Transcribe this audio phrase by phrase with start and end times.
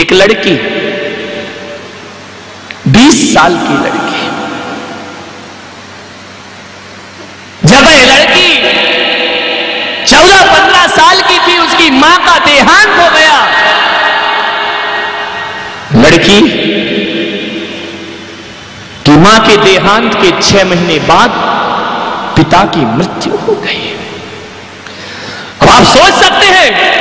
[0.00, 0.52] एक लड़की
[2.92, 4.22] 20 साल की लड़की।
[7.66, 8.48] जब यह लड़की
[10.06, 13.36] 14-15 साल की थी, उसकी माँ का देहांत हो गया।
[15.96, 16.40] लड़की,
[19.06, 21.30] की माँ के देहांत के छह महीने बाद
[22.36, 23.94] पिता की मृत्यु हो गई।
[25.62, 26.99] अब आप सोच सकते हैं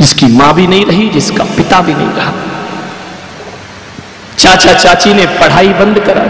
[0.00, 2.32] जिसकी माँ भी नहीं रही, जिसका पिता भी नहीं रहा।
[4.38, 6.22] चाचा चाची ने पढ़ाई बंद करा।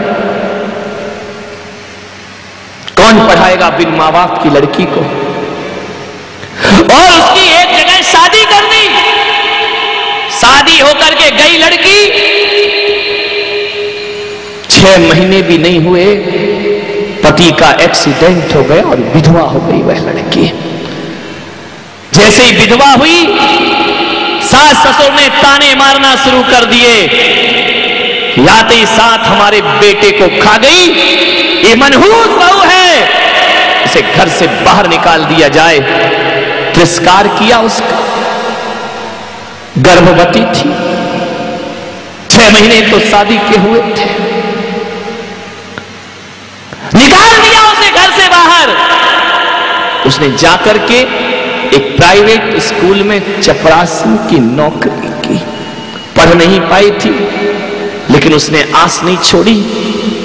[2.97, 5.01] कौन पढ़ाएगा बिन माँ बाप की लड़की को?
[6.95, 8.89] और उसकी एक जगह शादी कर दी
[10.31, 12.01] शादी होकर के गई लड़की।
[14.71, 16.15] छह महीने भी नहीं हुए।
[17.25, 20.70] पति का एक्सीडेंट हो गया और विधवा हो गई वह लड़की।
[22.31, 23.39] जैसे विधवा हुई,
[24.43, 27.07] सास ससुर ने ताने मारना शुरू कर दिए।
[28.39, 30.87] लाते ही साथ हमारे बेटे को खा गई।
[31.69, 33.03] ये मनहूस बहू है।
[33.85, 35.79] इसे घर से बाहर निकाल दिया जाए।
[36.75, 37.99] तिरस्कार किया उसका।
[39.79, 40.75] गर्भवती थी।
[42.31, 44.05] छह महीने तो शादी के हुए थे।
[46.95, 48.69] निकाल दिया उसे घर से बाहर।
[50.07, 51.20] उसने जाकर के
[51.73, 55.39] एक प्राइवेट स्कूल में चपरासी की नौकरी की।
[56.17, 57.11] पढ़ नहीं पाई थी,
[58.11, 59.57] लेकिन उसने आस नहीं छोड़ी,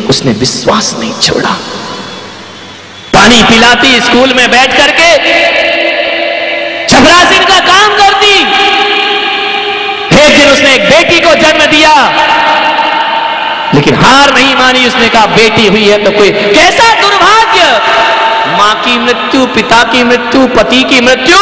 [0.09, 1.51] उसने विश्वास नहीं छोड़ा।
[3.13, 5.09] पानी पिलाती स्कूल में बैठ करके,
[6.87, 8.33] चपरासी का काम करती।
[10.17, 11.93] एक दिन उसने एक बेटी को जन्म दिया,
[13.75, 17.44] लेकिन हार नहीं मानी, उसने कहा, बेटी हुई है तो कोई कैसा दुर्भाग्य
[19.15, 21.37] मृत्यु, पिता की मृत्यु, पति की मृत्यु,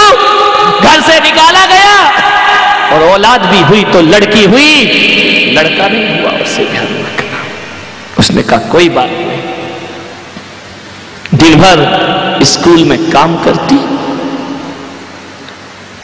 [0.81, 2.23] घर से निकाला गया।
[2.89, 4.85] और औलाद भी हुई तो लड़की हुई।
[5.57, 7.45] लड़का नहीं हुआ, उसे ध्यान रखना।
[8.19, 9.43] उसने कहा, कोई बात नहीं।
[11.33, 13.77] दिन भर स्कूल में काम करती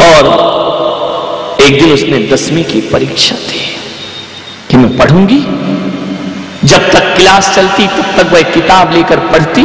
[0.05, 3.77] और एक दिन उसने दसवीं की परीक्षा दी
[4.69, 5.39] कि मैं पढ़ूँगी।
[6.67, 9.61] जब तक क्लास चलती, तब तक वह किताब लेकर पढ़ती।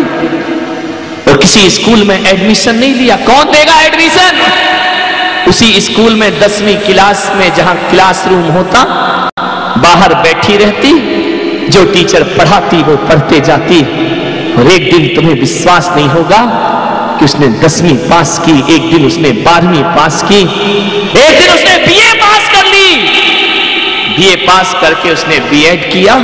[1.45, 4.39] किसी स्कूल में एडमिशन नहीं लिया। कौन देगा एडमिशन
[5.49, 8.85] उसी स्कूल में दसवीं क्लास में जहाँ क्लासरूम होता,
[9.77, 10.93] बाहर बैठी रहती,
[11.69, 13.81] जो टीचर पढ़ाती, वो पढ़ते जाती।
[14.55, 16.41] और एक दिन तुम्हें विश्वास नहीं होगा
[17.19, 20.41] कि उसने दसवीं पास की, एक दिन उसने बारहवीं पास की।
[21.21, 22.97] एक दिन उसने बीए पास कर ली।
[24.17, 26.15] बीए पास करके उसने बीएड किया।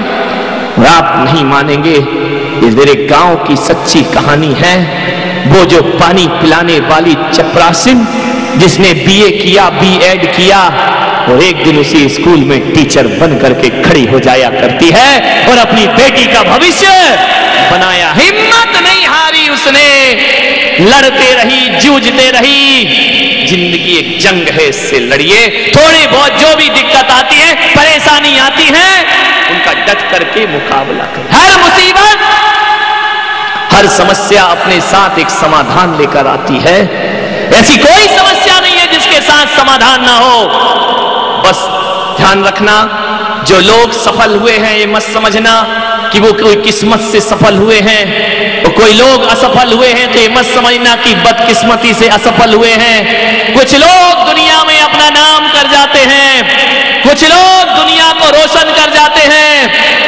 [0.79, 1.97] और आप नहीं मानेंगे।
[2.61, 4.77] ये मेरे गाँव की सच्ची कहानी है।
[5.47, 8.07] वो जो पानी पिलाने वाली चपरासिन,
[8.59, 10.61] जिसने बीए किया बी एड किया
[11.29, 15.11] और एक दिन उसी स्कूल में टीचर बन करके खड़ी हो जाया करती है
[15.49, 16.87] और अपनी बेटी का भविष्य
[17.71, 19.89] बनाया। हिम्मत नहीं हारी उसने।
[20.83, 25.41] लड़ते रही, जूझते रही। ज़िंदगी एक जंग है इससे लड़िए।
[25.77, 29.05] थोड़ी बहुत जो भी दिक्कत आती है परेशानी आती है।
[29.51, 32.19] उनका डट करके मुकाबला करें। हर मुसीबत।
[33.75, 36.79] हर समस्या अपने साथ एक समाधान लेकर आती है।
[37.55, 40.47] ऐसी कोई समस्या नहीं है जिसके साथ समाधान ना हो।
[41.47, 41.59] बस
[42.17, 42.77] ध्यान रखना
[43.47, 45.63] जो लोग सफल हुए हैं ये मत समझना
[46.13, 48.05] कि वो कोई किस्मत से सफल हुए हैं।
[48.69, 52.99] कोई लोग असफल हुए हैं तो मत समझना कि बदकिस्मती से असफल हुए हैं।
[53.55, 56.45] कुछ लोग दुनिया में अपना नाम कर जाते हैं।
[57.03, 59.67] कुछ लोग दुनिया को रोशन कर जाते हैं।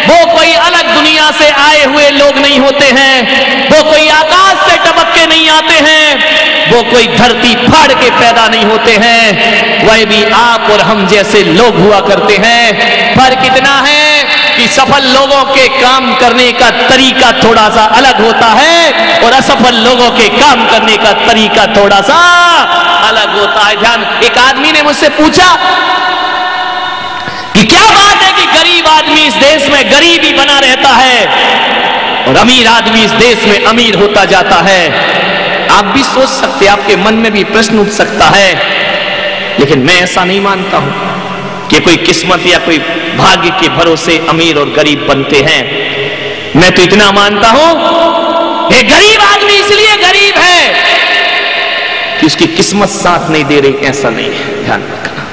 [0.09, 3.15] वो कोई अलग दुनिया से आए हुए लोग नहीं होते हैं।
[3.71, 8.49] वो कोई आकाश से टपक के नहीं आते हैं। वो कोई धरती फाड़ के पैदा
[8.49, 12.73] नहीं होते हैं। वह भी आप और हम जैसे लोग हुआ करते हैं।
[13.15, 14.12] पर कितना है
[14.73, 20.11] सफल लोगों के काम करने का तरीका थोड़ा सा अलग होता है और असफल लोगों
[20.11, 22.17] के काम करने का तरीका थोड़ा सा
[23.09, 25.49] अलग होता है। ध्यान, एक आदमी ने मुझसे पूछा
[27.55, 31.27] कि क्या बात है कि गरीब आदमी इस देश में गरीब बना रहता है
[32.29, 34.83] और अमीर आदमी इस देश में अमीर होता जाता है?
[35.71, 38.51] आप भी सोच सकते आपके मन में भी प्रश्न उठ सकता है,
[39.59, 41.12] लेकिन मैं ऐसा नहीं मानता हूँ।
[41.71, 42.79] कि कोई किस्मत या कोई
[43.19, 45.63] भाग्य के भरोसे अमीर और गरीब बनते हैं।
[46.57, 47.71] मैं तो इतना मानता हूँ,
[48.73, 50.61] ये गरीब आदमी इसलिए गरीब है
[52.21, 55.27] कि उसकी किस्मत साथ नहीं दे रही, ऐसा नहीं है। ध्यान रखना।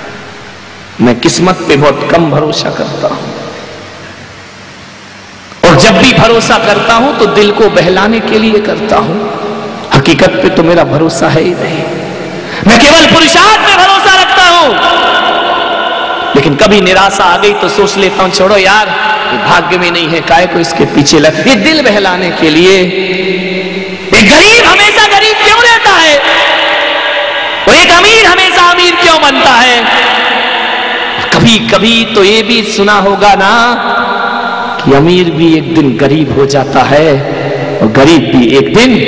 [1.02, 3.38] मैं किस्मत पे बहुत कम भरोसा करता हूँ।
[5.66, 9.20] और जब भी भरोसा करता हूँ तो दिल को बहलाने के लिए करता हूँ।
[9.94, 11.84] हकीकत पे तो मेरा भरोसा है ही नहीं।
[12.68, 15.09] मैं केवल पुरुषार्थ पे भरोसा रखता हूँ।
[16.40, 18.88] लेकिन कभी निराशा आ गई तो सोच लेता हूँ, छोड़ो यार,
[19.32, 21.48] ये भाग्य में नहीं है, काय को इसके पीछे लग?
[21.48, 26.16] ये दिल बहलाने के लिए एक गरीब हमेशा गरीब क्यों रहता है?
[27.68, 29.78] और एक अमीर हमेशा अमीर क्यों बनता है?
[31.36, 33.54] कभी कभी तो ये भी सुना होगा ना
[34.82, 37.08] कि अमीर भी एक दिन गरीब हो जाता है
[37.82, 39.00] और गरीब भी एक दिन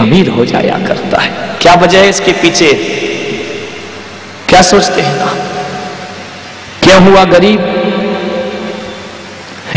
[0.00, 2.72] अमीर हो जाया करता है। क्या वजह है इसके पीछे?
[4.48, 5.39] क्या सोचते हैं आप?
[6.90, 7.60] क्यों हुआ गरीब।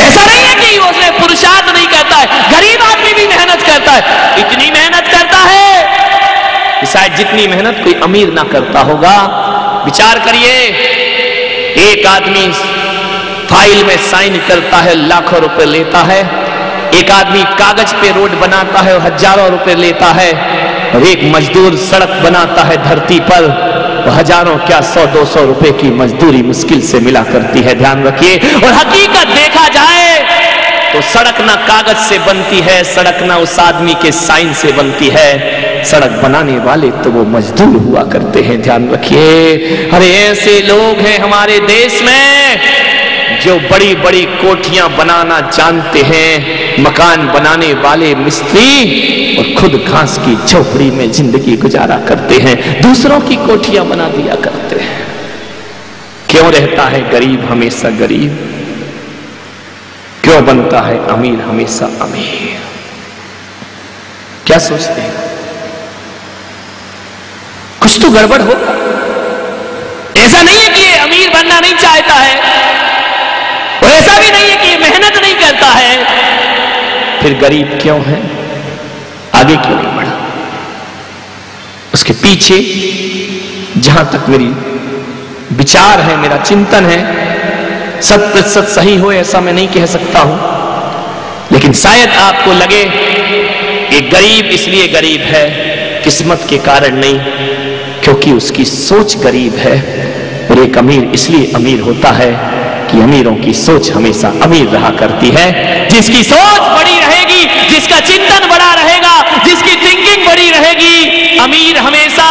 [0.01, 4.39] ऐसा नहीं है कि उसने पुरुषार्थ नहीं करता है, गरीब आदमी भी मेहनत करता है।
[4.39, 9.13] इतनी मेहनत करता है शायद जितनी मेहनत कोई अमीर ना करता होगा।
[9.85, 10.55] विचार करिए,
[11.83, 12.47] एक आदमी
[13.49, 16.19] फ़ाइल में साइन करता है, लाखों रुपए लेता है।
[16.95, 20.31] एक आदमी कागज़ पे रोड बनाता है और हज़ारों रुपए लेता है।
[21.03, 23.47] एक मजदूर सड़क बनाता है धरती पर
[24.05, 28.03] तो हज़ारों क्या सौ, दो सौ रुपए की मजदूरी मुश्किल से मिला करती है, ध्यान
[28.03, 30.11] रखिए। और हकीकत देखा जाए
[30.93, 35.07] तो सड़क ना कागज़ से बनती है, सड़क ना उस आदमी के साइन से बनती
[35.09, 40.99] है। सड़क बनाने वाले तो वो मजदूर हुआ करते हैं, ध्यान रखिए। अरे ऐसे लोग
[40.99, 43.02] हैं हमारे देश में
[43.41, 50.35] जो बड़ी बड़ी कोठियाँ बनाना जानते हैं, मकान बनाने वाले मिस्त्री, और खुद घास की
[50.47, 55.07] झोपड़ी में ज़िंदगी गुजारा करते हैं, दूसरों की कोठियाँ बना दिया करते हैं।
[56.29, 58.49] क्यों रहता है गरीब हमेशा गरीब?
[60.23, 62.59] क्यों बनता है अमीर हमेशा अमीर?
[64.45, 65.13] क्या सोचते हैं?
[67.81, 68.79] कुछ तो गड़बड़ होगा।
[70.21, 72.53] ऐसा नहीं है कि अमीर बनना नहीं चाहता है।
[73.83, 78.21] और ऐसा भी नहीं है कि मेहनत नहीं करता है। फिर गरीब क्यों है?
[79.35, 80.11] आगे क्यों नहीं बढ़ा?
[81.93, 82.59] उसके पीछे,
[83.77, 84.45] जहाँ तक मेरी
[85.55, 90.37] विचार है, मेरा चिंतन है सत प्रतिशत सही हो ऐसा मैं नहीं कह सकता हूँ।
[91.51, 92.81] लेकिन शायद आपको लगे
[93.97, 95.45] एक गरीब इसलिए गरीब है,
[96.03, 97.19] किस्मत के कारण नहीं,
[98.03, 99.77] क्योंकि उसकी सोच गरीब है
[100.51, 102.52] और एक अमीर इसलिए अमीर होता है
[102.93, 105.47] कि अमीरों की सोच हमेशा अमीर रहा करती है।
[105.89, 109.13] जिसकी सोच बड़ी रहेगी, जिसका चिंतन बड़ा रहेगा,
[109.45, 112.27] जिसकी थिंकिंग बड़ी रहेगी, अमीर हमेशा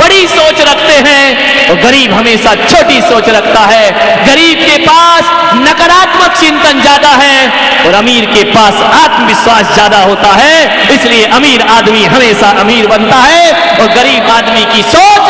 [0.00, 3.84] बड़ी सोच रखते हैं और गरीब हमेशा छोटी सोच रखता है।
[4.26, 5.30] गरीब के पास
[5.60, 10.56] नकारात्मक चिंतन ज़्यादा है और अमीर के पास आत्मविश्वास ज़्यादा होता है।
[10.94, 15.29] इसलिए अमीर आदमी हमेशा अमीर बनता है और गरीब आदमी की सोच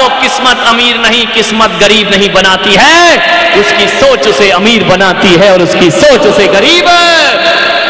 [0.00, 5.52] को किस्मत अमीर नहीं, किस्मत गरीब नहीं बनाती है। उसकी सोच उसे अमीर बनाती है
[5.52, 6.86] और उसकी सोच उसे गरीब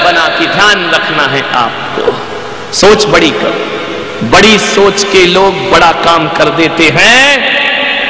[0.05, 2.13] बनाती। ध्यान रखना है आपको
[2.77, 3.53] सोच बड़ी कर।
[4.33, 7.29] बड़ी सोच के लोग बड़ा काम कर देते हैं,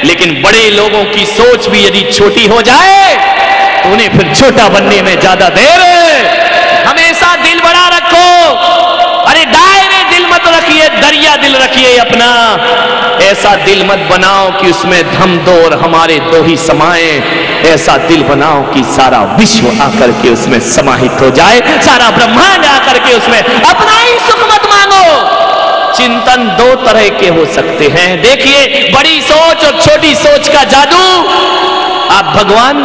[0.05, 3.05] लेकिन बड़े लोगों की सोच भी यदि छोटी हो जाए
[3.83, 5.79] तो उन्हें फिर छोटा बनने में ज़्यादा देर।
[6.87, 8.27] हमेशा दिल बड़ा रखो।
[9.31, 10.87] अरे दायरे दिल मत रखिए
[11.31, 12.29] दरिया दिल रखिए अपना?
[13.23, 17.11] ऐसा दिल मत बनाओ कि उसमें धम दो और हमारे दो ही समाए
[17.65, 22.99] ऐसा दिल बनाओ कि सारा विश्व आकर के उसमें समाहित हो जाए। सारा ब्रह्मांड आकर
[22.99, 25.05] के उसमें अपना ही सुख मत मांगो
[25.97, 31.03] चिंतन दो तरह के हो सकते हैं। देखिए, बड़ी सोच और छोटी सोच का जादू।
[32.15, 32.83] आप भगवान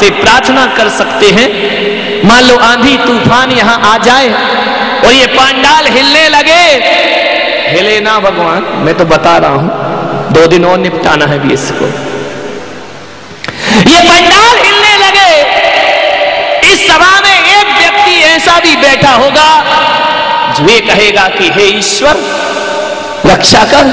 [0.00, 1.48] से प्रार्थना कर सकते हैं।
[2.28, 4.28] मान लो आंधी तूफ़ान यहाँ आ जाए
[5.06, 6.64] और ये पांडाल हिलने लगे।
[7.70, 11.86] हिले ना भगवान, मैं तो बता रहा हूँ, दो दिन और निपटाना है भी इसको।
[13.90, 15.30] ये पंडाल हिलने लगे।
[16.70, 19.48] इस सभा में एक व्यक्ति ऐसा भी बैठा होगा,
[20.56, 22.16] जो ये कहेगा कि, हे ईश्वर,
[23.26, 23.86] रक्षा कर,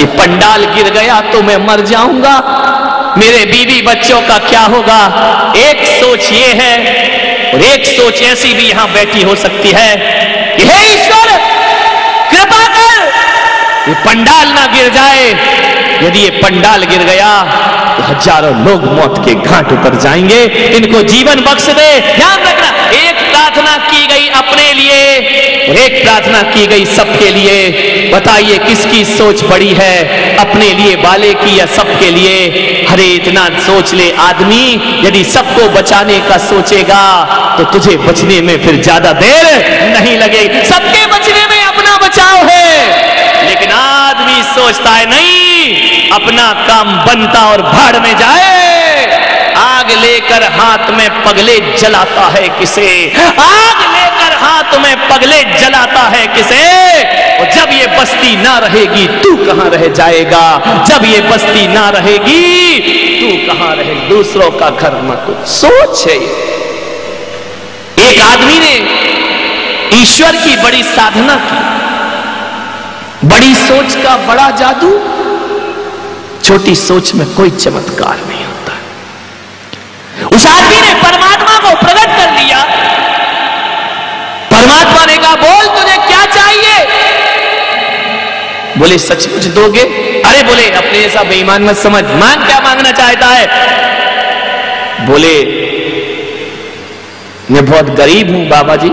[0.00, 2.36] ये पंडाल गिर गया तो मैं मर जाऊँगा।
[3.18, 5.00] मेरे बीवी बच्चों का क्या होगा?
[5.58, 6.74] एक सोच ये है,
[7.52, 9.90] और एक सोच ऐसी भी यहाँ बैठी हो सकती है
[10.56, 11.17] कि, हे ईश्वर
[13.88, 15.26] ये पंडाल ना गिर जाए।
[16.02, 17.30] यदि ये पंडाल गिर गया
[17.96, 20.42] तो हज़ारों लोग मौत के घाट उतर जाएँगे।
[20.76, 22.68] इनको जीवन बख्श दे। ध्यान रखना,
[22.98, 25.00] एक प्रार्थना की गई अपने लिए
[25.76, 29.96] एक प्रार्थना की गई सबके लिए। बताइए, किसकी सोच बड़ी है
[30.38, 32.86] अपने लिए वाले की या सबके लिए?
[32.90, 34.64] हरे इतना सोच ले आदमी,
[35.06, 37.04] यदि सबको बचाने का सोचेगा
[37.58, 39.44] तो तुझे बचने में फिर ज़्यादा देर
[39.92, 43.17] नहीं लगेगी। सबके बचने में अपना बचाव है।
[43.48, 48.58] लेकिन आदमी सोचता है, नहीं, अपना काम बनता और भाड़ में जाए।
[49.56, 53.12] आग लेकर हाथ में पगले जलाता है किसे?
[53.40, 56.62] आग लेकर हाथ में पगले जलाता है किसे?
[57.38, 60.44] और जब ये बस्ती ना रहेगी, तू कहाँ रह जाएगा?
[60.88, 62.78] जब ये बस्ती ना रहेगी,
[63.20, 63.94] तू कहाँ रहे?
[64.08, 66.16] दूसरों का घर मत सोच है
[68.10, 68.74] एक आदमी ने
[70.02, 71.77] ईश्वर की बड़ी साधना की।
[73.24, 74.90] बड़ी सोच का बड़ा जादू,
[76.44, 78.72] छोटी सोच में कोई चमत्कार नहीं होता।
[80.36, 82.58] उस आदमी ने परमात्मा को प्रकट कर लिया
[84.50, 86.76] परमात्मा ने कहा, बोल, तुझे क्या चाहिए?
[88.78, 89.82] बोले सच सचमुच दोगे?
[90.26, 93.46] अरे बोले, अपने ऐसा बेईमान मत समझ। मांग क्या मांगना चाहता है?
[95.06, 95.34] बोले,
[97.50, 98.90] मैं बहुत गरीब हूँ बाबा जी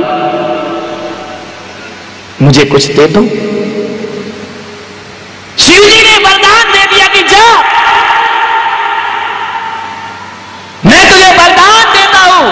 [2.41, 3.21] मुझे कुछ दे दो
[5.63, 7.45] शिव जी ने वरदान दे दिया कि जा
[10.85, 12.51] मैं तुझे वरदान देता हूँ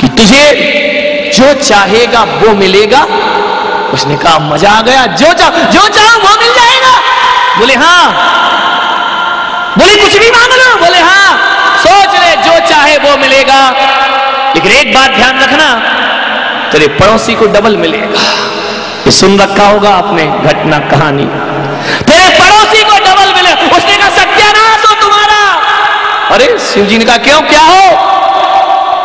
[0.00, 2.98] कि तुझे जो चाहेगा वो मिलेगा।
[3.92, 7.00] उसने कहा, मज़ा आ गया। जो चाह जो चाहो वो मिल जाएगा।
[7.58, 8.12] बोले हाँ।
[9.78, 11.38] बोले, कुछ भी मांग लो बोले हाँ।
[11.78, 13.70] सोच ले, जो चाहे वो मिलेगा।
[14.54, 15.74] लेकिन एक बात ध्यान रखना,
[16.72, 18.20] तेरे पड़ोसी को डबल मिलेगा।
[19.06, 21.24] ये सुन रखा होगा आपने घटना कहानी।
[22.02, 25.60] तेरे पड़ोसी को डबल मिले। उसने कहा, सत्यानाश हो तुम्हारा।
[26.34, 28.09] अरे शिव जी ने कहा, क्यों, क्या हो?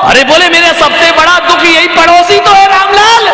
[0.05, 3.33] अरे बोले, मेरा सबसे बड़ा दुख यही पड़ोसी तो है रामलाल।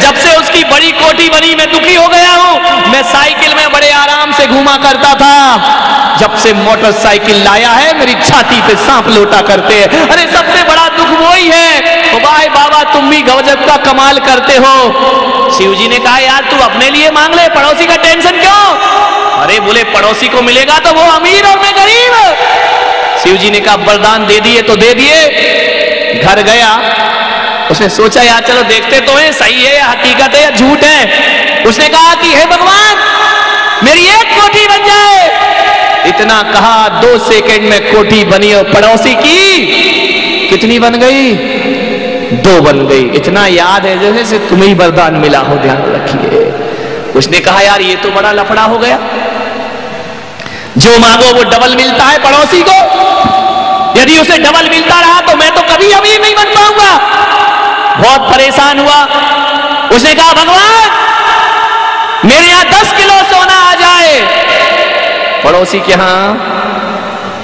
[0.00, 2.60] जब से उसकी बड़ी कोठी बनी, मैं दुखी हो गया हूँ।
[2.92, 8.14] मैं साइकिल में बड़े आराम से घूमा करता था। जब से मोटरसाइकिल लाया है, मेरी
[8.14, 11.80] छाती पे सांप लोटा करते हैं। अरे, सबसे बड़ा दुख वो ही है।
[12.12, 14.74] तो भाई बाबा, तुम भी गजब का कमाल करते हो।
[15.58, 18.78] शिव जी ने कहा, यार, तू अपने लिए मांग ले, पड़ोसी का टेंशन क्यों?
[19.42, 22.36] अरे, बोले, पड़ोसी को मिलेगा तो वो अमीर और मैं गरीब।
[23.26, 25.22] शिव जी ने कहा वरदान दे दिए तो दे दिए।
[26.24, 26.92] घर गया।
[27.70, 31.10] उसने सोचा, यार चलो देखते तो है, सही है या हकीकत है या झूठ है?
[31.64, 32.96] उसने कहा कि, हे भगवान,
[33.84, 35.26] मेरी एक कोठी बन जाए।
[36.08, 39.66] इतना कहा, दो सेकंड में कोठी बनी और पड़ोसी की
[40.48, 41.34] कितनी बन गई?
[42.32, 46.52] दो बन गई। इतना याद है, जैसे तुम्हें वरदान मिला हो, ध्यान रखिए।
[47.18, 48.98] उसने कहा, यार ये तो बड़ा लफड़ा हो गया।
[50.78, 52.76] जो मांगो वो डबल मिलता है पड़ोसी को।
[54.00, 56.92] यदि उसे डबल मिलता रहा तो मैं तो कभी अमीर नहीं बन पाऊँगा
[57.98, 58.98] बहुत परेशान हुआ।
[59.96, 60.88] उसने कहा, भगवान,
[62.24, 64.20] मेरे यहाँ दस किलो सोना आ जाए।
[65.44, 66.18] पड़ोसी के यहाँ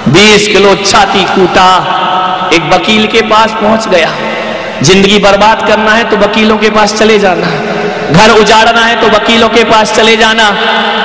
[0.09, 1.69] बीस किलो छाती कूटा,
[2.53, 4.11] एक वकील के पास पहुँच गया।
[4.83, 7.47] ज़िंदगी बर्बाद करना है तो वकीलों के पास चले जाना
[8.11, 10.49] घर उजाड़ना है तो वकीलों के पास चले जाना।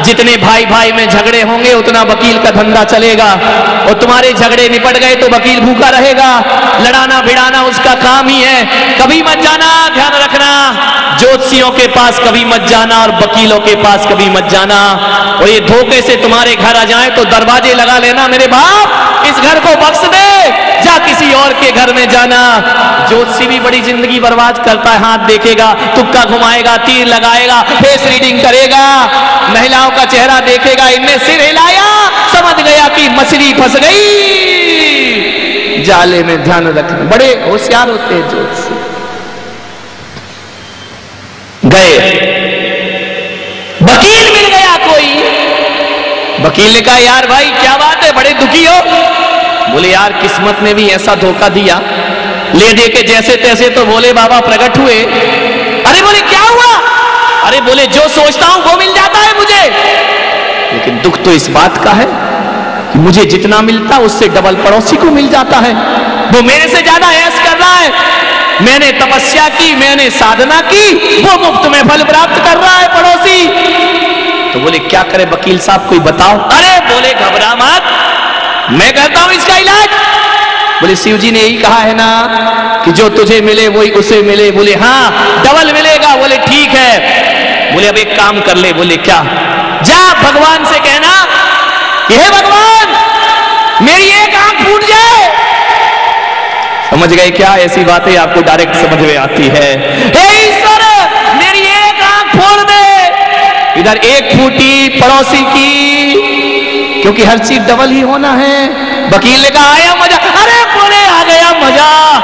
[0.04, 3.30] जितने भाई भाई में झगड़े होंगे, उतना वकील का धंधा चलेगा।
[3.86, 6.30] और तुम्हारे झगड़े निपट गए तो वकील भूखा रहेगा।
[6.80, 10.50] लड़ाना भिड़ाना उसका काम ही है। कभी मत जाना, ध्यान रखना।
[11.18, 14.80] ज्योतिषियों के पास कभी मत जाना और वकीलों के पास कभी मत जाना।
[15.40, 19.40] और ये धोखे से तुम्हारे घर आ जाए तो दरवाजे लगा लेना मेरे बाप। इस
[19.40, 22.58] घर को बख्श दे। जा किसी और के घर में जाना।
[23.08, 28.42] ज्योतिषी भी बड़ी ज़िंदगी बर्बाद करता है, हाथ देखेगा, तुक्का घुमाएगा, तीर लगाएगा, फेस रीडिंग
[28.42, 29.06] करेगा,
[29.54, 36.44] महिलाओं का चेहरा देखेगा इनने सिर हिलाया, समझ गया कि मछली फंस गई। जाले में
[36.44, 38.88] ध्यान रखना। बड़े होशियार होते हैं ज्योतिषी।
[41.68, 41.98] गए।
[43.82, 45.14] वकील मिल गया कोई।
[46.44, 48.80] वकील ने कहा, यार भाई, क्या बात है, बड़े दुखी हो।
[49.78, 51.74] बोले, यार, किस्मत ने भी ऐसा धोखा दिया।
[52.54, 54.94] ले दे के जैसे तैसे तो बोले बाबा प्रकट हुए।
[55.86, 56.72] अरे बोले, क्या हुआ?
[57.44, 59.62] अरे बोले, जो सोचता हूँ वो मिल जाता है मुझे।
[60.72, 62.06] लेकिन दुख तो इस बात का है
[62.92, 65.72] कि मुझे जितना मिलता, उससे डबल पड़ोसी को मिल जाता है।
[66.32, 67.92] वो मेरे से ज़्यादा ऐस कर रहा है।
[68.62, 70.84] मैंने तपस्या की, मैंने साधना की,
[71.22, 73.46] वो मुफ़्त में फल प्राप्त कर रहा है पड़ोसी।
[74.52, 76.38] तो बोले, क्या करे वकील साहब, कोई बताओ?
[76.50, 78.07] अरे बोले, घबरा मत।
[78.70, 79.88] मैं कहता हूँ इसका इलाज।
[80.80, 82.10] बोले शिव जी ने यही कहा है ना
[82.84, 85.02] कि जो तुझे मिले वही उसे मिले। बोले हाँ
[85.44, 89.22] डबल मिलेगा। बोले, ठीक है। बोले, अब एक काम कर ले। बोले, क्या?
[89.82, 91.14] जा, भगवान से कहना
[92.10, 92.86] यह भगवान,
[93.84, 95.26] मेरी एक आँख फूट जाए।
[96.90, 97.56] समझ गए क्या?
[97.56, 99.68] ऐसी बातें आपको डायरेक्ट समझ में आती है।
[100.14, 100.84] हे ईश्वर,
[101.34, 105.87] मेरी एक आँख फोड़ दे। इधर एक फूटी पड़ोसी की
[107.02, 108.68] क्योंकि हर चीज़ डबल ही होना है।
[109.08, 112.18] वकील ने कहा, आया मज़ा। अरे, बोले, आ गया मज़ा।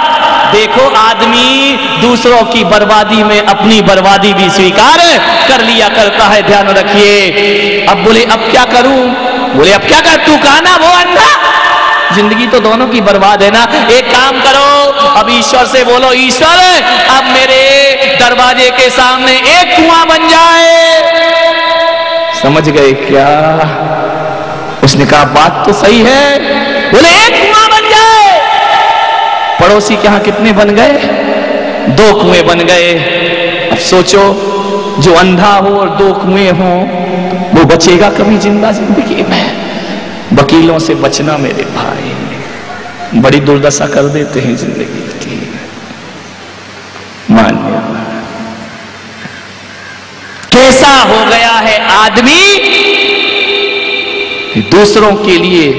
[0.52, 4.98] देखो आदमी, दूसरों की बर्बादी में अपनी बर्बादी भी स्वीकार
[5.48, 9.08] कर लिया करता है, ध्यान रखिए। अब बोले, अब क्या करूँ?
[9.56, 11.28] बोले, अब क्या कर तू कहा ना वो अंधा?
[12.14, 16.82] ज़िंदगी तो दोनों की बर्बाद है ना। एक काम करो, अब ईश्वर से बोलो, ईश्वर,
[17.16, 21.02] अब मेरे दरवाजे के सामने एक कुआँ बन जाए।
[22.42, 23.28] समझ गए क्या?
[24.84, 26.38] उसने कहा, बात तो सही है।
[26.92, 28.40] बोले, एक कुआँ बन जाए।
[29.60, 30.92] पड़ोसी के यहाँ कितने बन गए?
[31.96, 32.92] दो कुएँ बन गए।
[33.72, 34.22] अब सोचो,
[35.00, 36.72] जो अंधा हो और दो कुएँ हो,
[37.54, 39.44] वो बचेगा कभी ज़िंदा ज़िंदगी में?
[40.32, 45.36] वकीलों से बचना मेरे भाई। बड़ी दुर्दशा कर देते हैं ज़िंदगी की।
[47.30, 47.82] मान्य
[50.52, 52.42] कैसा हो गया है आदमी?
[54.60, 55.74] दूसरों के लिए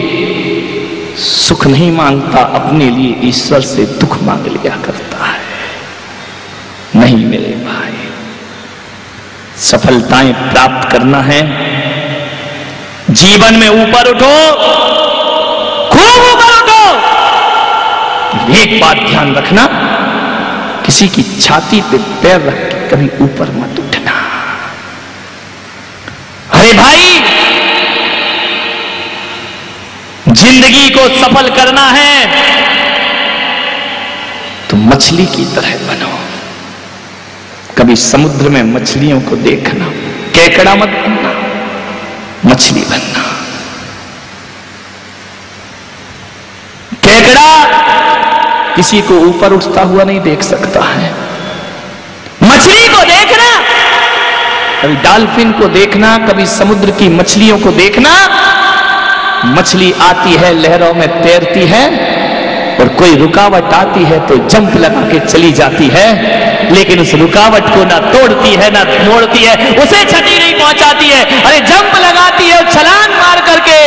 [1.18, 5.40] सुख नहीं माँगता, अपने लिए ईश्वर से दुख मांग लिया करता है।
[6.96, 8.10] नहीं मेरे भाई।
[9.58, 11.42] सफलताएँ प्राप्त करना है।
[13.10, 14.52] जीवन में ऊपर उठो।
[15.90, 17.06] खूब ऊपर उठो।
[18.54, 19.68] एक बात ध्यान रखना,
[20.86, 24.12] किसी की छाती पे पैर रख के कभी ऊपर मत उठना।
[26.52, 27.15] अरे भाई
[30.36, 32.14] ज़िंदगी को सफल करना है।
[34.70, 36.14] तो मछली की तरह बनो।
[37.78, 39.86] कभी समुद्र में मछलियों को देखना,
[40.36, 41.32] केकड़ा मत बनना,
[42.46, 43.24] मछली बनना।
[47.04, 47.50] केकड़ा
[48.76, 51.14] किसी को ऊपर उठता हुआ नहीं देख सकता है।
[52.44, 53.50] मछली को देखना,
[54.82, 58.14] कभी डॉल्फिन को देखना, कभी समुद्र की मछलियों को देखना
[59.48, 61.84] मछली आती है, लहरों में तैरती है
[62.80, 66.08] और कोई रुकावट आती है तो जंप लगा के चली जाती है।
[66.72, 71.22] लेकिन उस रुकावट को ना तोड़ती है, ना मोड़ती है, उसे क्षति नहीं पहुंचाती है।
[71.42, 73.78] अरे जंप लगाती है छलांग मार करके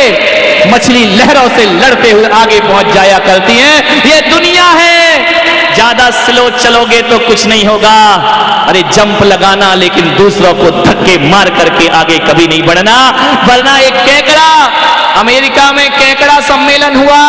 [0.71, 3.73] मछली लहरों से लड़ते हुए आगे पहुँच जाया करती है।
[4.05, 4.98] यह दुनिया है
[5.79, 7.97] ज़्यादा स्लो चलोगे तो कुछ नहीं होगा।
[8.69, 12.95] अरे जंप लगाना, लेकिन दूसरों को धक्के मार करके आगे कभी नहीं बढ़ना।
[13.47, 14.49] वरना एक केकड़ा,
[15.19, 17.21] अमेरिका में केकड़ा सम्मेलन हुआ।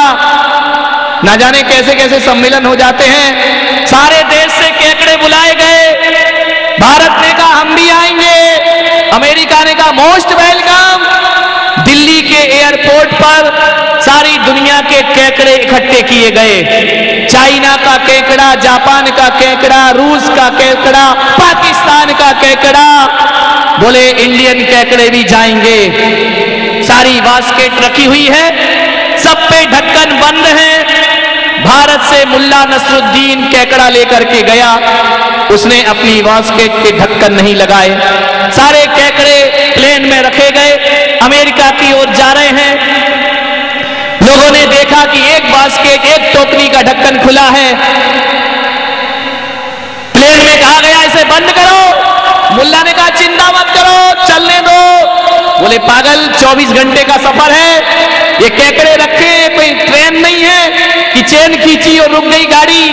[1.25, 5.87] ना जाने कैसे कैसे सम्मेलन हो जाते हैं। सारे देश से केकड़े बुलाए गए।
[6.81, 13.80] भारत ने कहा, हम भी आएँगे। अमेरिका ने कहा, मोस्ट वेलकम। दिल्ली के एयरपोर्ट पर
[14.11, 16.57] सारी दुनिया के केकड़े इकट्ठे किए गए।
[17.31, 22.89] चाइना का केकड़ा, जापान का केकड़ा, रूस का केकड़ा, पाकिस्तान का केकड़ा।
[23.81, 25.79] बोले, इंडियन केकड़े भी जाएँगे।
[26.83, 28.47] सारी बास्केट रखी हुई है,
[29.19, 30.73] सब पे ढक्कन बंद है।
[31.65, 34.71] भारत से मुल्ला नसरुद्दीन केकड़ा लेकर के गया।
[35.51, 37.91] उसने अपनी बास्केट के ढक्कन नहीं लगाए।
[38.51, 39.39] सारे केकड़े
[39.75, 40.73] प्लेन में रखे गए।
[41.23, 42.70] अमेरिका की ओर जा रहे हैं।
[44.31, 47.75] लोगों ने देखा कि एक बास्केट, एक टोकरी का ढक्कन खुला है।
[50.13, 52.11] प्लेन में कहा गया, इसे बंद करो।
[52.57, 55.07] मुल्ला ने कहा, चिंता मत करो, चलने दो।
[55.61, 57.77] बोले, पागल 24 घंटे का सफ़र है।
[58.43, 60.71] ये केकड़े रखे कोई ट्रेन नहीं है।
[61.15, 62.89] कि चेन खींची और रुक गई गाड़ी।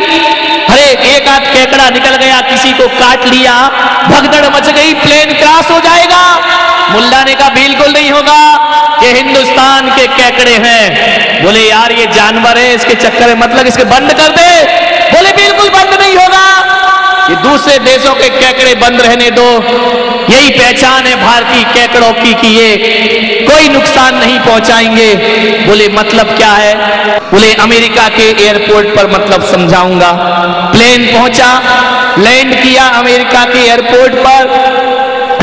[0.70, 3.54] अरे, एक आध केकड़ा निकल गया, किसी को काट लिया।
[4.08, 6.42] भगदड़ मच गई, प्लेन क्रॉस हो जाएगा।
[6.90, 8.67] मुल्ला ने कहा, बिल्कुल नहीं होगा।
[9.04, 13.84] ये हिंदुस्तान के कैकड़े हैं। बोले, यार, ये जानवर है, इसके चक्कर में मतलब इसके
[13.84, 14.64] बंद कर दे।
[15.14, 16.74] बोले, बिल्कुल बंद नहीं होगा।
[17.30, 19.64] ये दूसरे देशों के कैकड़े बंद रहने दो।
[20.30, 22.78] यही पहचान है भारतीय कैकड़ों की कि ये
[23.52, 25.16] कोई नुकसान नहीं पहुंचाएँगे।
[25.68, 26.76] बोले मतलब क्या है?
[27.32, 30.12] बोले, अमेरिका के एयरपोर्ट पर मतलब समझाऊँगा।
[30.72, 31.62] प्लेन पहुँचा,
[32.18, 34.44] लैंड किया अमेरिका के एयरपोर्ट पर।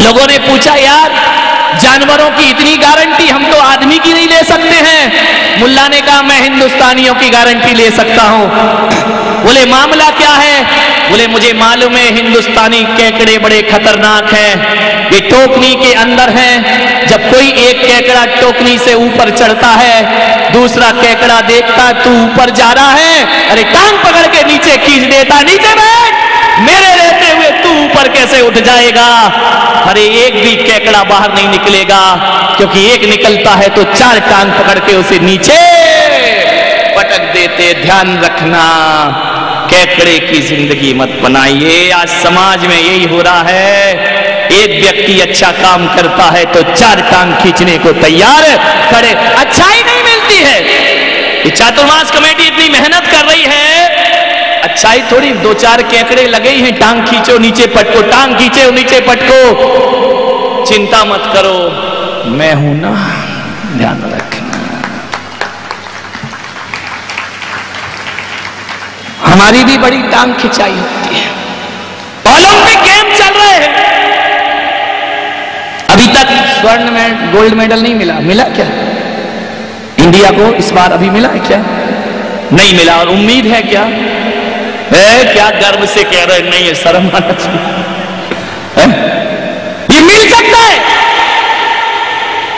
[0.05, 1.34] लोगों ने पूछा, यार
[1.81, 6.23] जानवरों की इतनी गारंटी हम तो आदमी की नहीं ले सकते हैं। मुल्ला ने कहा,
[6.23, 8.49] मैं हिंदुस्तानियों की गारंटी ले सकता हूँ।
[9.45, 10.63] बोले, मामला क्या है?
[11.11, 17.31] बोले, मुझे मालूम है हिंदुस्तानी केकड़े बड़े खतरनाक हैं। ये टोकनी के अंदर हैं। जब
[17.31, 20.05] कोई एक केकड़ा टोकनी से ऊपर चढ़ता है,
[20.53, 23.49] दूसरा केकड़ा देखता तू ऊपर जा रहा है?
[23.49, 26.15] अरे, टांग पकड़ के नीचे खींच देता नीचे बैठ!
[26.61, 27.14] मेरे
[27.77, 29.07] ऊपर कैसे उठ जाएगा?
[29.91, 32.01] अरे एक भी केकड़ा बाहर नहीं निकलेगा,
[32.57, 35.61] क्योंकि एक निकलता है तो चार टांग पकड़ के उसे नीचे
[36.97, 38.65] पटक देते ध्यान रखना।
[39.71, 43.91] केकड़े की ज़िंदगी मत बनाइए। आज समाज में यही हो रहा है,
[44.55, 48.45] एक व्यक्ति अच्छा काम करता है तो चार टांग खींचने को तैयार
[48.91, 53.94] खड़े अच्छाई नहीं मिलती है। चातुर्मास कमेटी इतनी मेहनत कर रही है
[54.75, 60.65] अच्छाई थोड़ी दो चार केकड़े लगे हैं टांग खींचो, नीचे पटको, टांग खींचे, नीचे पटको।
[60.65, 61.59] चिंता मत करो।
[62.31, 62.91] मैं हूँ ना,
[63.77, 64.59] ध्यान रखना।
[69.27, 71.29] हमारी भी बड़ी टांग खिंचाई होती है।
[72.35, 73.73] ओलंपिक गेम चल रहे हैं।
[75.91, 78.67] अभी तक स्वर्ण में, गोल्ड मेडल नहीं मिला। मिला क्या?
[80.05, 81.59] इंडिया को इस बार अभी मिला है क्या?
[82.53, 83.89] नहीं मिला। और उम्मीद है क्या?
[84.97, 85.25] है?
[85.33, 87.83] क्या गर्व से कह रहे नहीं है शर्म आना चाहिए
[89.91, 90.79] ये मिल सकता है।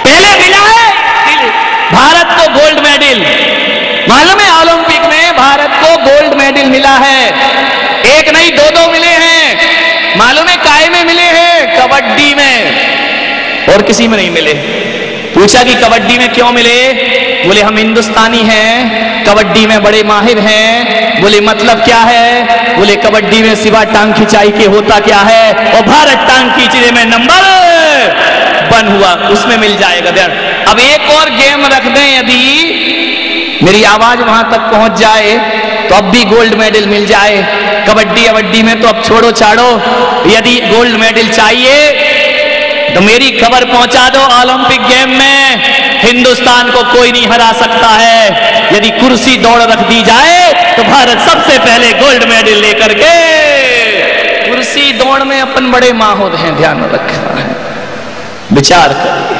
[0.04, 0.86] पहले मिला है
[1.92, 3.24] भारत को गोल्ड मेडल
[4.08, 7.20] मालूम है ओलंपिक में भारत को गोल्ड मेडल मिला है।
[8.10, 11.78] एक नहीं दो दो मिले हैं। मालूम है काय में मिले हैं?
[11.78, 14.52] कबड्डी में। और किसी में नहीं मिले।
[15.34, 16.76] पूछा कि कबड्डी में क्यों मिले?
[17.46, 22.76] बोले, हम हिंदुस्तानी हैं, कबड्डी में बड़े माहिर हैं। बोले मतलब क्या है?
[22.78, 25.44] बोले, कबड्डी में सिवा टांग खिंचाई के होता क्या है?
[25.74, 27.42] और भारत टांग खींचने में नंबर
[28.70, 30.30] बन हुआ, उसमें मिल जाएगा देर
[30.68, 35.30] अब एक और गेम रख दें, यदि मेरी आवाज़ वहाँ तक पहुँच जाए
[35.88, 37.36] तो अब भी गोल्ड मेडल मिल जाए।
[37.88, 39.70] कबड्डी, अबड्डी में तो अब छोड़ो छाड़ो
[40.28, 47.12] यदि गोल्ड मेडल चाहिए तो मेरी खबर पहुँचा दो ओलंपिक गेम में। हिंदुस्तान को कोई
[47.12, 52.24] नहीं हरा सकता है। यदि कुर्सी दौड़ रख दी जाए तो भारत सबसे पहले गोल्ड
[52.24, 57.56] मेडल लेकर के कुर्सी दौड़ में अपन बड़े माहौल हैं, ध्यान रखना है।
[58.52, 59.36] विचार करिए।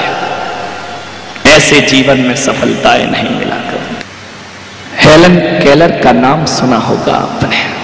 [1.54, 3.80] ऐसे जीवन में सफलताएँ नहीं मिला कर
[4.98, 7.76] हेलन केलर का नाम सुना होगा आपने।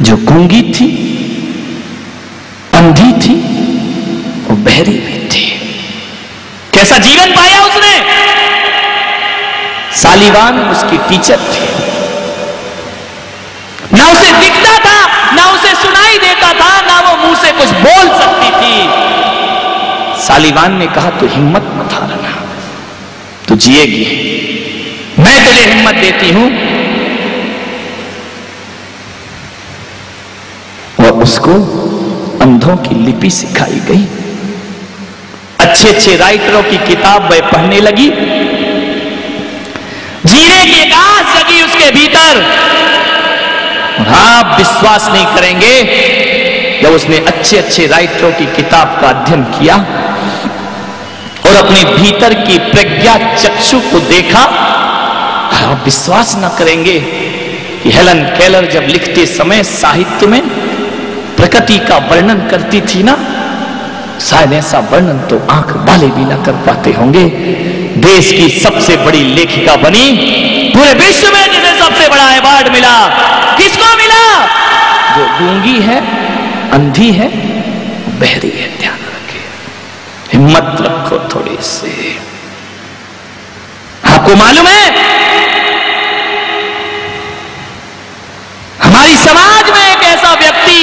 [0.00, 0.86] जो गूँगी थी,
[2.74, 3.34] अंधी थी,
[4.44, 5.17] वो बहरी भी
[6.78, 8.02] कैसा जीवन पाया उसने?
[9.96, 11.88] सालिवान उसकी टीचर थी।
[13.96, 18.18] ना उसे दिखता था, ना उसे सुनाई देता था, ना वो मुँह से कुछ बोल
[18.18, 18.88] सकती थी।
[20.22, 22.42] सालिवान ने कहा, तू हिम्मत मत हारना।
[23.48, 24.04] तू जिएगी।
[25.18, 26.50] मैं तुझे हिम्मत देती हूँ।
[31.06, 31.52] और उसको
[32.42, 34.27] अंधों की लिपि सिखाई गई।
[35.78, 38.06] अच्छे अच्छे राइटरों की किताब वह पढ़ने लगी।
[40.24, 42.40] जीने की आस जगी उसके भीतर।
[44.14, 45.74] आप विश्वास नहीं करेंगे
[46.82, 49.76] जब उसने अच्छे अच्छे राइटरों की किताब का अध्ययन किया
[51.46, 54.44] और अपने भीतर की प्रज्ञा चक्षु को देखा।
[55.62, 56.98] आप विश्वास न करेंगे
[57.82, 60.42] कि हेलन केलर जब लिखते समय साहित्य में
[61.36, 63.16] प्रकृति का वर्णन करती थी ना
[64.20, 67.24] शायद ऐसा वर्णन तो आँख वाले भी ना कर पाते होंगे।
[68.00, 70.06] देश की सबसे बड़ी लेखिका बनी,
[70.74, 72.96] पूरे विश्व में जिसे सबसे बड़ा अवार्ड मिला।
[73.56, 74.24] किसको मिला?
[75.16, 75.98] जो गूँगी है,
[76.72, 77.28] अंधी है,
[78.20, 79.42] बहरी है, ध्यान रखे
[80.32, 82.18] हिम्मत रखो थोड़ी सी।
[84.04, 84.86] आपको मालूम है
[88.82, 90.80] हमारी समाज में एक ऐसा व्यक्ति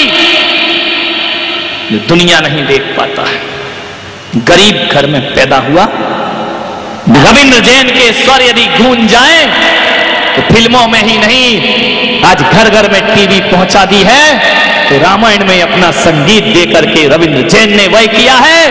[1.91, 3.39] जो दुनिया नहीं देख पाता है।
[4.45, 5.87] गरीब घर में पैदा हुआ।
[7.07, 9.45] रविंद्र जैन के स्वर यदि गूंज जाए
[10.35, 15.43] तो फ़िल्मों में ही नहीं, आज घर घर में टीवी पहुँचा दी है तो रामायण
[15.47, 18.63] में अपना संगीत देकर के रविंद्र जैन ने वह किया है,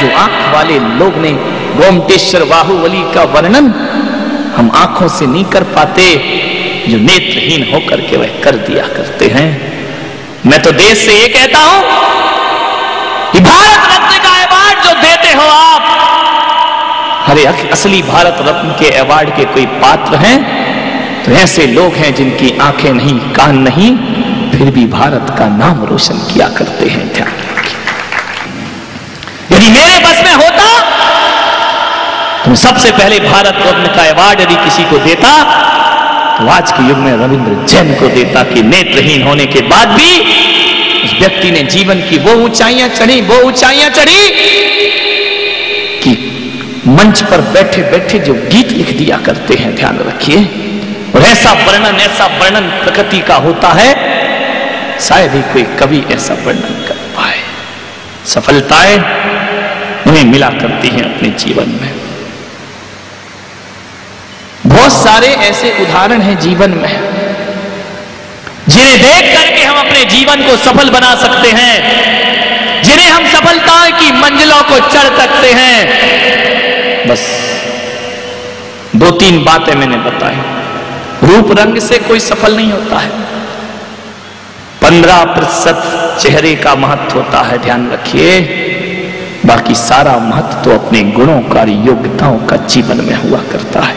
[0.00, 1.32] जो आँख वाले लोग ने
[1.76, 3.72] गोमटेश्वर बाहुबली का वर्णन
[4.56, 6.04] हम आँखों से नहीं कर पाते,
[6.88, 9.50] जो नेत्रहीन होकर के वह कर दिया करते हैं।
[10.46, 11.78] मैं तो देश से ये कहता हूँ
[13.48, 19.44] भारत रत्न का अवार्ड जो देते हो आप। अरे असली भारत रत्न के अवार्ड के
[19.54, 20.36] कोई पात्र हैं?
[21.24, 23.90] तो ऐसे लोग हैं जिनकी आँखें नहीं, कान नहीं,
[24.52, 27.30] फिर भी भारत का नाम रोशन किया करते हैं ध्यान
[29.52, 30.66] यदि मेरे बस में होता
[32.44, 35.32] तो सबसे पहले भारत रत्न का अवार्ड यदि किसी को देता
[36.38, 40.10] तो आज के युग में रविंद्र जैन को देता कि नेत्रहीन होने के बाद भी
[41.04, 44.28] उस व्यक्ति ने जीवन की वो ऊंचाइयाँ चढ़ी, वो ऊंचाइयाँ चढ़ी
[45.98, 46.28] कि
[46.86, 50.36] मंच पर बैठे बैठे जो गीत लिख दिया करते हैं, ध्यान रखिए।
[51.14, 53.94] और ऐसा वर्णन ऐसा वर्णन प्रकृति का होता है,
[55.00, 57.38] शायद ही कोई कवि ऐसा वर्णन कर पाए।
[58.26, 58.98] सफलताएँ
[60.06, 61.94] उन्हें मिला करती हैं अपने जीवन में।
[64.66, 67.11] बहुत सारे ऐसे उदाहरण हैं जीवन में।
[68.72, 74.12] जिन्हें देख करके हम अपने जीवन को सफल बना सकते हैं, जिन्हें हम सफलता की
[74.12, 77.26] मंजिलों को चढ़ सकते हैं। बस
[78.96, 80.36] दो तीन बातें मैंने बताई।
[81.28, 83.10] रूप रंग से कोई सफल नहीं होता है।
[84.82, 88.40] पंद्रह प्रतिशत चेहरे का महत्व होता है, ध्यान रखिए।
[89.46, 93.96] बाकी सारा महत्व तो अपने गुणों का, योग्यताओं का जीवन में हुआ करता है।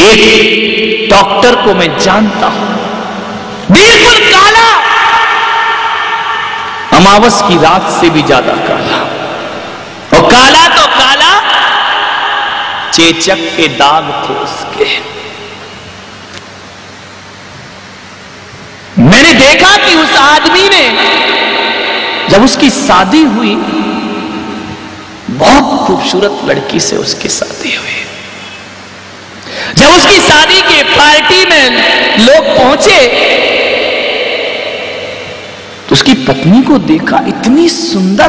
[0.00, 2.73] एक डॉक्टर को मैं जानता हूँ।
[3.70, 4.68] बिल्कुल काला।
[6.96, 8.98] अमावस की रात से भी ज़्यादा काला।
[10.14, 11.32] और काला तो काला,
[12.92, 14.86] चेचक के दाग थे उसके।
[19.00, 20.84] मैंने देखा कि उस आदमी ने
[22.30, 23.54] जब उसकी शादी हुई,
[25.30, 28.02] बहुत खूबसूरत लड़की से उसकी शादी हुई।
[29.76, 31.64] जब उसकी शादी के पार्टी में
[32.18, 32.98] लोग पहुँचे
[35.94, 38.28] उसकी पत्नी को देखा, इतनी सुंदर।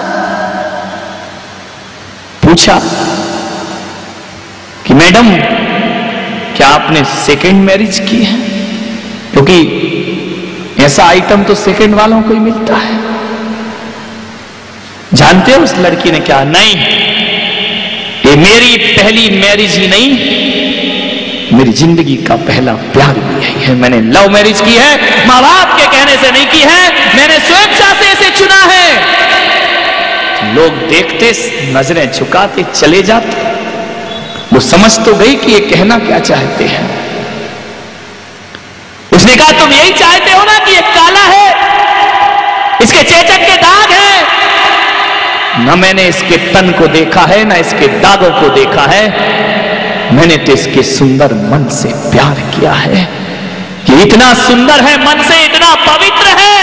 [2.44, 2.82] पूछा
[4.86, 5.30] कि, मैडम,
[6.58, 8.38] क्या आपने सेकेंड मैरिज की है?
[9.32, 9.58] क्योंकि
[10.80, 13.00] ऐसा आइटम तो सेकेंड वालों को ही मिलता है।
[15.14, 16.44] जानते हो उस लड़की ने क्या?
[16.44, 16.76] नहीं,
[18.26, 20.10] ये मेरी पहली मैरिज ही नहीं,
[21.54, 25.78] मेरी ज़िंदगी का पहला प्यार भी यही है। मैंने लव मैरिज की है, माँ बाप
[25.80, 29.16] के कहने से नहीं की है, मैंने स्वेच्छा से इसे चुना है।
[30.56, 31.32] लोग देखते,
[31.74, 33.38] नज़रें झुकाते, चले जाते।
[34.54, 37.06] वो समझ तो गई कि ये कहना क्या चाहते हैं।
[39.14, 41.56] उसने कहा, तुम यही चाहते हो ना कि ये काला है?
[42.82, 44.24] इसके चेचक के दाग है।
[45.60, 49.36] न मैंने इसके तन को देखा है, ना इसके दागों को देखा है।
[50.16, 53.25] मैंने तो इसके सुंदर मन से प्यार किया है।
[53.86, 56.58] कि इतना सुंदर है, मन से इतना पवित्र है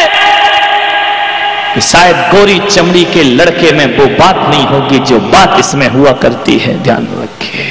[1.74, 6.12] कि शायद गोरी चमड़ी के लड़के में वो बात नहीं होगी जो बात इसमें हुआ
[6.22, 7.70] करती है। ध्यान रखिए।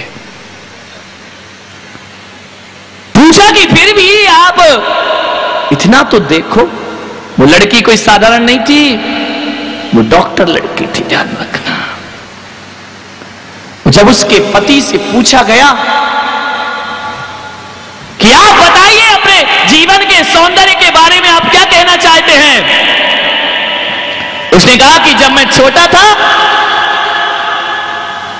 [3.15, 4.57] पूछा कि फिर भी आप
[5.71, 6.61] इतना तो देखो,
[7.39, 8.95] वो लड़की कोई साधारण नहीं थी,
[9.95, 11.77] वो डॉक्टर लड़की थी, ध्यान रखना।
[13.87, 15.71] जब उसके पति से पूछा गया
[18.21, 22.59] कि आप बताइए अपने जीवन के सौंदर्य के बारे में आप क्या कहना चाहते हैं?
[24.57, 26.05] उसने कहा कि जब मैं छोटा था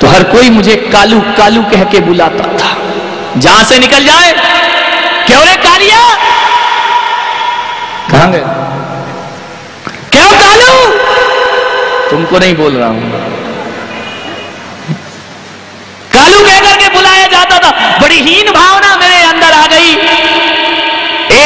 [0.02, 2.70] तो हर कोई मुझे कालू कालू कह के बुलाता था।
[3.38, 4.32] जहाँ से निकल जाए,
[5.28, 6.00] क्यों रे कालिया?
[8.12, 8.44] कहाँ गए?
[10.12, 10.72] क्यों कालू?
[12.10, 13.04] तुमको नहीं बोल रहा हूँ।
[16.14, 19.96] कालू कहकर के बुलाया जाता था। बड़ी हीन भावना मेरे अंदर आ गई।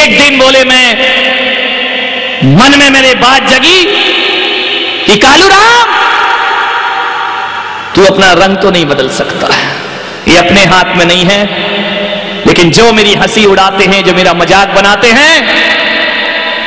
[0.06, 0.88] एक दिन बोले मैं,
[2.58, 3.80] मन में मेरे बात जगी
[5.06, 5.94] कि कालू राम,
[7.96, 9.48] तू अपना रंग तो नहीं बदल सकता।
[10.28, 11.40] ये अपने हाथ में नहीं है,
[12.48, 15.36] लेकिन जो मेरी हँसी उड़ाते हैं, जो मेरा मज़ाक बनाते हैं,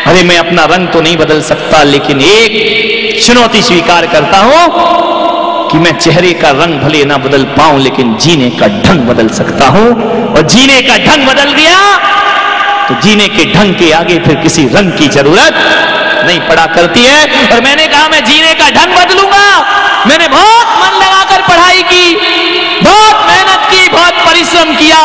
[0.07, 5.79] अरे मैं अपना रंग तो नहीं बदल सकता, लेकिन एक चुनौती स्वीकार करता हूँ कि
[5.79, 9.88] मैं चेहरे का रंग भले ना बदल पाऊँ, लेकिन जीने का ढंग बदल सकता हूँ।
[10.29, 11.81] और जीने का ढंग बदल गया
[12.88, 15.55] तो जीने के ढंग के आगे फिर किसी रंग की ज़रूरत
[16.27, 19.44] नहीं पड़ा करती है। और मैंने कहा, मैं जीने का ढंग बदलूँगा।
[20.07, 22.14] मैंने बहुत मन लगाकर पढ़ाई की,
[22.83, 25.03] बहुत मेहनत की, बहुत परिश्रम किया।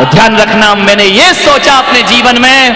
[0.00, 2.74] और ध्यान रखना, मैंने ये सोचा अपने जीवन में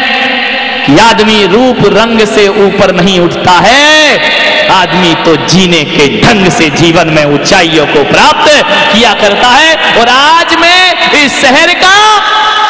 [0.87, 4.37] कि आदमी रूप रंग से ऊपर नहीं उठता है।
[4.71, 8.51] आदमी तो जीने के ढंग से जीवन में ऊंचाइयों को प्राप्त
[8.92, 11.97] किया करता है। और आज मैं इस शहर का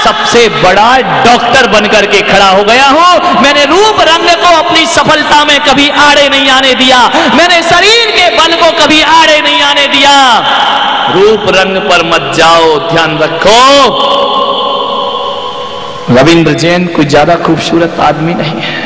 [0.05, 0.91] सबसे बड़ा
[1.25, 5.89] डॉक्टर बनकर के खड़ा हो गया हूँ। मैंने रूप रंग को अपनी सफलता में कभी
[6.01, 6.99] आड़े नहीं आने दिया।
[7.35, 10.15] मैंने शरीर के बल को कभी आड़े नहीं आने दिया।
[11.15, 13.59] रूप रंग पर मत जाओ, ध्यान रखो।
[16.11, 18.77] रविंद्र जैन कोई ज़्यादा खूबसूरत आदमी नहीं है।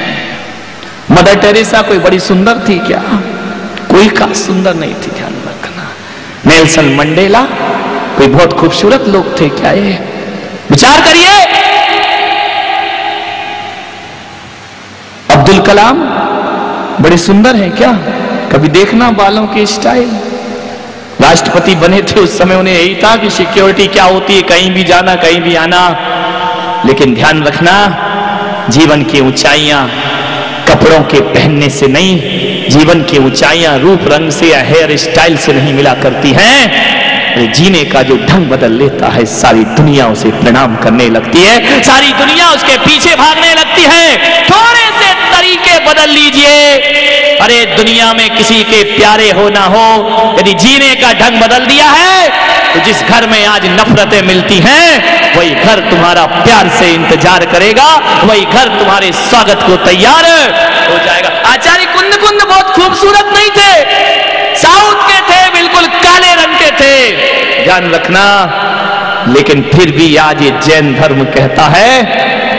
[1.11, 3.03] मदर टेरेसा कोई बड़ी सुंदर थी क्या?
[3.91, 5.85] कोई का सुंदर नहीं थी, ध्यान रखना।
[6.47, 7.43] नेल्सन मंडेला
[8.17, 9.93] कोई बहुत खूबसूरत लोग थे क्या ये?
[10.73, 11.33] विचार करिए।
[15.31, 15.99] अब्दुल कलाम
[17.03, 17.93] बड़े सुंदर हैं क्या?
[18.53, 20.11] कभी देखना बालों के स्टाइल।
[21.21, 24.85] राष्ट्रपति बने थे उस समय उन्हें यही था कि सिक्योरिटी क्या होती है, कहीं भी
[24.85, 25.83] जाना, कहीं भी आना।
[26.87, 27.75] लेकिन ध्यान रखना,
[28.71, 29.89] जीवन की ऊंचाइयाँ
[30.69, 32.21] कपड़ों के पहनने से नहीं,
[32.71, 37.02] जीवन की ऊंचाइयाँ रूप, रंग से या हेयर स्टाइल से नहीं मिला करती हैं।
[37.55, 42.13] जीने का जो ढंग बदल लेता है, सारी दुनिया उसे प्रणाम करने लगती है, सारी
[42.15, 44.07] दुनिया उसके पीछे भागने लगती है।
[44.51, 49.87] थोड़े से तरीके बदल लीजिए। अरे, दुनिया में किसी के प्यारे हो ना हो,
[50.39, 55.37] यदि जीने का ढंग बदल दिया है तो जिस घर में आज नफरतें मिलती हैं,
[55.37, 57.89] वही घर तुम्हारा प्यार से इंतज़ार करेगा,
[58.25, 60.25] वही घर तुम्हारे स्वागत को तैयार
[60.89, 63.73] हो जाएगा। आचार्य कुंद कुंद बहुत खूबसूरत नहीं थे
[64.63, 68.25] साउथ के थे बिल्कुल काले रंग के थे ध्यान रखना।
[69.29, 71.91] लेकिन फिर भी आज ये जैन धर्म कहता है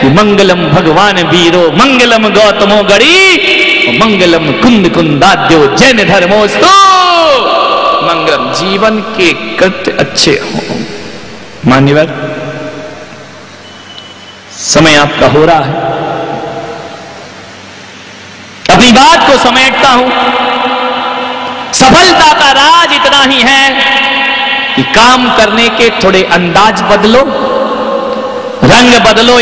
[0.01, 6.71] कि मंगलम भगवान वीरो, मंगलम गौतमो गड़ी मंगलम कुंद कुंदाद्यो जैन धर्मोस्तु।
[8.07, 10.79] मंगलम जीवन के कृत्य अच्छे हो।
[11.69, 12.09] मान्यवर,
[14.57, 15.73] समय आपका हो रहा है।
[18.69, 20.09] अपनी बात को समेटता हूँ।
[21.73, 24.02] सफलता का राज इतना ही है।
[24.75, 27.23] कि काम करने के थोड़े अंदाज बदलो
[28.73, 29.39] रंग बदलो